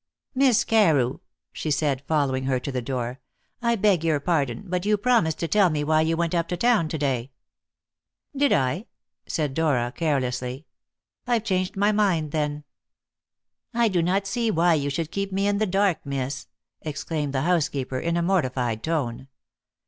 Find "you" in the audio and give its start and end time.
4.83-4.97, 6.01-6.17, 14.73-14.89